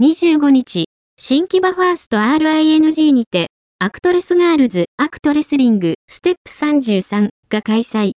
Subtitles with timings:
[0.00, 0.84] 25日、
[1.16, 3.48] 新木場ファースト RING にて、
[3.80, 8.12] アクトレスガールズアクトレスリングステップ33が開催。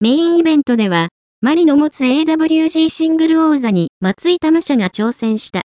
[0.00, 5.60] メインイベントでは、マリの持つ AWG シングル王座に松井珠紗が挑戦した。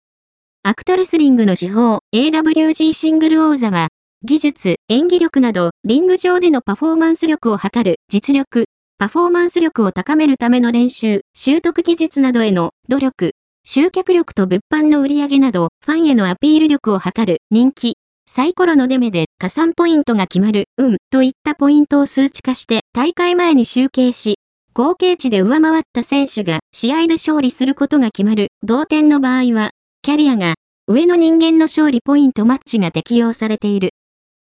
[0.63, 3.89] アクトレスリングの至宝 AWG シングル王座は、
[4.23, 8.65] 技術、演技力など、リング上でのパフォーマンス力を測る実力、
[8.97, 13.33] パフォーマンス力を高めるための練習、習得技術などへの努力、
[13.77, 24.37] 集客力と物販の売り上げなど、ファンへのアピール力を図る人気、サイコロのデメで加算ポイントが決まる、運、ん、といったポイントを数値化して大会前に集計し、
[24.75, 29.71] 合計値で上回った選手が試合で勝利することが決まる、同点の場合は、
[30.03, 30.55] キャリアが
[30.87, 33.91] 上の人間の勝利ポイントマッチが適用されている。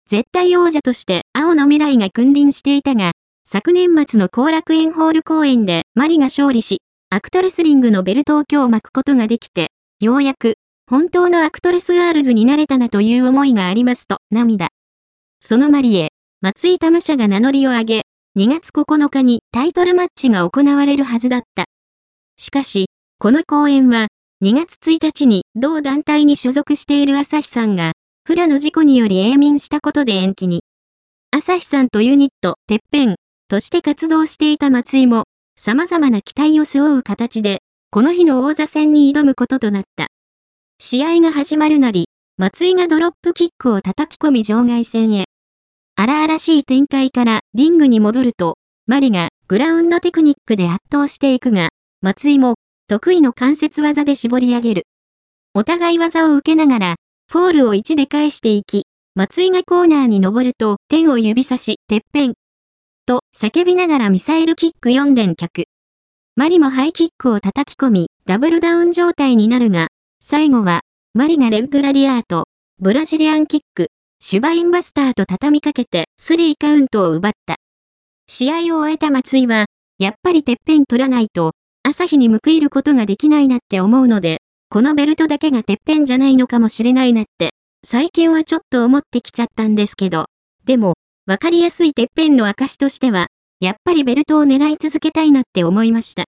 [0.06, 3.10] 絶対王者として青の未来が君臨していたが、
[3.44, 10.56] 昨年末の後楽園ホール公演でマリが勝利し、アクトレスリングのベルトを今日巻くことができて、ようやく、
[10.90, 14.68] 本当のアクトレスガールズになれたなという思いがありますと、涙。
[15.40, 16.10] そのマリへ、
[16.42, 18.02] 松井珠紗が名乗りを上げ、
[18.36, 21.64] 2月9日にタイトルマッチが行われるはずだった。
[22.36, 24.08] しかし、この公演は、
[24.44, 27.92] 2月1日に同団体に所属している朝陽さんが、
[28.26, 30.62] 不慮の事故により永眠したことで延期に。
[31.30, 33.16] 朝陽さんとユニット、てっぺん、
[33.48, 35.24] として活動していた松井も、
[35.60, 40.06] 様々な期待を背負う形で、この日の王座戦に挑むこととなった。
[40.78, 42.04] 試合が始まるなり、
[42.36, 45.24] 松井がドロップキックを叩き込み場外戦へ。
[45.96, 48.54] 荒々しい展開からリングに戻ると、
[48.86, 51.70] マリがグラウンドテクニックで圧倒していくが、
[52.02, 52.54] 松井も
[52.86, 54.82] 得意の関節技で絞り上げる。
[55.54, 56.94] お互い技を受けながら、
[57.32, 58.84] フォールを1で返していき、
[59.16, 62.34] 松井がコーナーに登ると、天を指さし、てっぺん、
[63.08, 65.64] と叫びながらミサイルキック4連脚。
[66.36, 69.88] マリもハイキックを叩き込み、ダブルダウン状態になるが、
[70.22, 70.82] 最後は、
[71.14, 72.44] マリがレッグラリアート、
[72.78, 73.88] ブラジリアンキック、
[74.20, 77.56] シュバインバスターと畳みかけてスリーカウントを奪った。
[78.26, 79.64] 試合を終えた松井は、
[79.98, 81.52] やっぱりてっぺん取らないと、
[81.84, 87.54] 朝日に報いることができないなって思うので、このベルトだけがてっぺんじゃないのかもしれないなって、
[87.86, 90.26] 最近はちょっと思ってきちゃったんですけど、
[90.66, 90.96] でも、
[91.28, 93.26] わかりやすいてっぺんの証としては、
[93.60, 96.24] やっぱりベルトを狙い続けたいなって思いました。